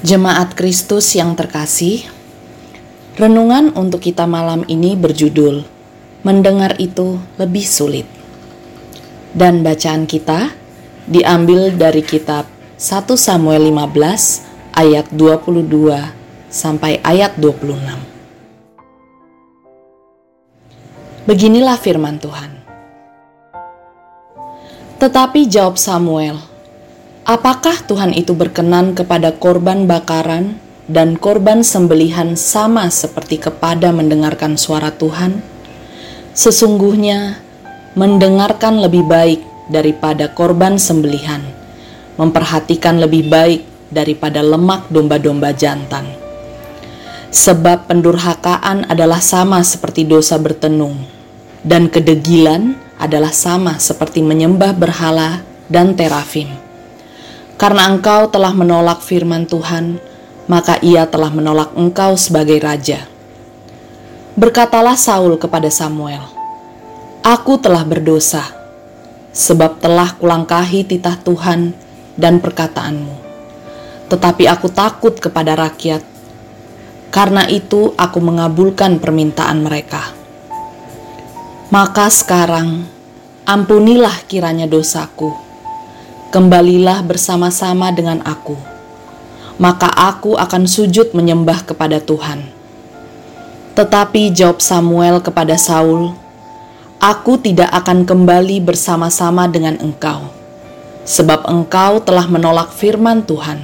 [0.00, 2.08] Jemaat Kristus yang terkasih,
[3.20, 5.60] renungan untuk kita malam ini berjudul
[6.24, 8.08] "Mendengar itu lebih sulit".
[9.36, 10.56] Dan bacaan kita
[11.04, 12.48] diambil dari kitab
[12.80, 14.40] 1 Samuel 15
[14.72, 15.68] ayat 22
[16.48, 18.00] sampai ayat 26.
[21.28, 22.56] Beginilah firman Tuhan.
[24.96, 26.40] Tetapi jawab Samuel,
[27.30, 30.58] Apakah Tuhan itu berkenan kepada korban bakaran
[30.90, 35.38] dan korban sembelihan sama seperti kepada mendengarkan suara Tuhan?
[36.34, 37.38] Sesungguhnya,
[37.94, 41.38] mendengarkan lebih baik daripada korban sembelihan,
[42.18, 43.62] memperhatikan lebih baik
[43.94, 46.10] daripada lemak domba-domba jantan.
[47.30, 50.98] Sebab pendurhakaan adalah sama seperti dosa bertenung,
[51.62, 56.69] dan kedegilan adalah sama seperti menyembah berhala dan terafim.
[57.60, 60.00] Karena engkau telah menolak firman Tuhan,
[60.48, 63.04] maka ia telah menolak engkau sebagai raja.
[64.32, 66.24] Berkatalah Saul kepada Samuel,
[67.20, 68.48] Aku telah berdosa,
[69.36, 71.76] sebab telah kulangkahi titah Tuhan
[72.16, 73.28] dan perkataanmu.
[74.08, 76.00] Tetapi aku takut kepada rakyat,
[77.12, 80.16] karena itu aku mengabulkan permintaan mereka.
[81.68, 82.88] Maka sekarang,
[83.44, 85.49] ampunilah kiranya dosaku
[86.30, 88.54] kembalilah bersama-sama dengan aku.
[89.60, 92.46] Maka aku akan sujud menyembah kepada Tuhan.
[93.76, 96.16] Tetapi jawab Samuel kepada Saul,
[97.00, 100.28] Aku tidak akan kembali bersama-sama dengan engkau,
[101.08, 103.56] sebab engkau telah menolak firman Tuhan.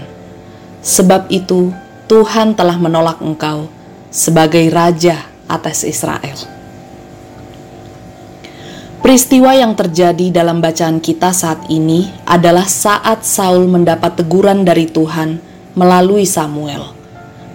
[0.81, 1.69] Sebab itu,
[2.09, 3.69] Tuhan telah menolak engkau
[4.09, 6.56] sebagai raja atas Israel.
[9.07, 15.39] Peristiwa yang terjadi dalam bacaan kita saat ini adalah saat Saul mendapat teguran dari Tuhan
[15.79, 16.91] melalui Samuel,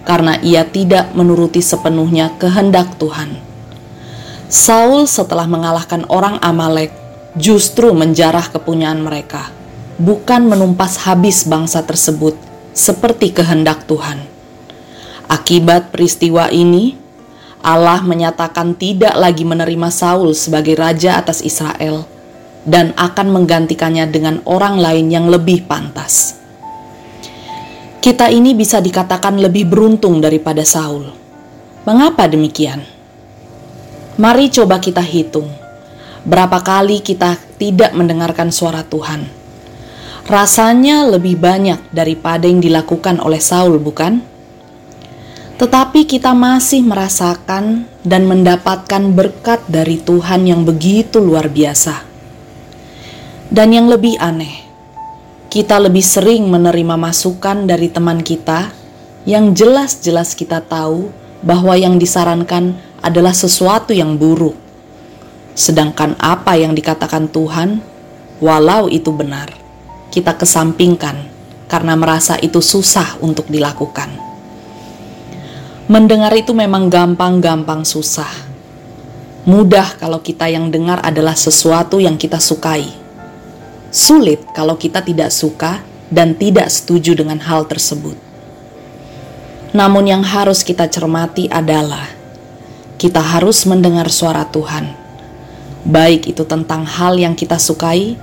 [0.08, 3.36] karena ia tidak menuruti sepenuhnya kehendak Tuhan.
[4.48, 6.88] Saul, setelah mengalahkan orang Amalek,
[7.36, 9.52] justru menjarah kepunyaan mereka,
[10.00, 12.32] bukan menumpas habis bangsa tersebut
[12.72, 14.24] seperti kehendak Tuhan.
[15.28, 16.96] Akibat peristiwa ini,
[17.62, 22.02] Allah menyatakan tidak lagi menerima Saul sebagai raja atas Israel
[22.66, 26.42] dan akan menggantikannya dengan orang lain yang lebih pantas.
[28.02, 31.06] Kita ini bisa dikatakan lebih beruntung daripada Saul.
[31.86, 32.82] Mengapa demikian?
[34.18, 35.46] Mari coba kita hitung.
[36.26, 39.22] Berapa kali kita tidak mendengarkan suara Tuhan?
[40.26, 44.31] Rasanya lebih banyak daripada yang dilakukan oleh Saul, bukan?
[45.60, 52.08] Tetapi kita masih merasakan dan mendapatkan berkat dari Tuhan yang begitu luar biasa.
[53.52, 54.64] Dan yang lebih aneh,
[55.52, 58.72] kita lebih sering menerima masukan dari teman kita
[59.28, 61.12] yang jelas-jelas kita tahu
[61.44, 62.72] bahwa yang disarankan
[63.04, 64.56] adalah sesuatu yang buruk.
[65.52, 67.84] Sedangkan apa yang dikatakan Tuhan,
[68.40, 69.52] walau itu benar,
[70.08, 71.28] kita kesampingkan
[71.68, 74.31] karena merasa itu susah untuk dilakukan.
[75.92, 78.32] Mendengar itu memang gampang-gampang susah.
[79.44, 82.88] Mudah kalau kita yang dengar adalah sesuatu yang kita sukai.
[83.92, 88.16] Sulit kalau kita tidak suka dan tidak setuju dengan hal tersebut.
[89.76, 92.08] Namun, yang harus kita cermati adalah
[92.96, 94.96] kita harus mendengar suara Tuhan,
[95.84, 98.16] baik itu tentang hal yang kita sukai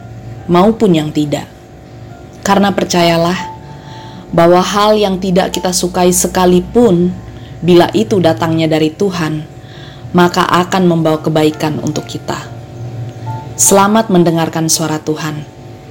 [0.49, 1.45] maupun yang tidak.
[2.41, 3.37] Karena percayalah
[4.33, 7.28] bahwa hal yang tidak kita sukai sekalipun
[7.59, 9.43] bila itu datangnya dari Tuhan,
[10.15, 12.39] maka akan membawa kebaikan untuk kita.
[13.59, 15.43] Selamat mendengarkan suara Tuhan.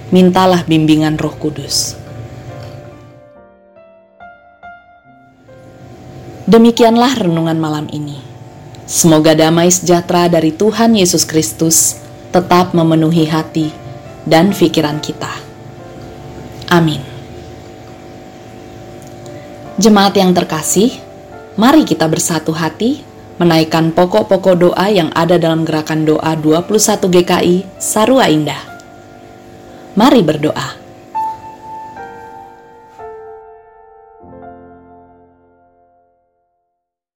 [0.09, 1.93] Mintalah bimbingan Roh Kudus.
[6.49, 8.17] Demikianlah renungan malam ini.
[8.89, 12.01] Semoga damai sejahtera dari Tuhan Yesus Kristus
[12.33, 13.69] tetap memenuhi hati
[14.25, 15.29] dan pikiran kita.
[16.73, 17.05] Amin.
[19.77, 20.97] Jemaat yang terkasih,
[21.59, 23.03] Mari kita bersatu hati
[23.43, 28.63] menaikkan pokok-pokok doa yang ada dalam gerakan doa 21 GKI Sarua Indah.
[29.99, 30.78] Mari berdoa.